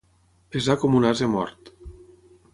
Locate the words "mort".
1.35-1.71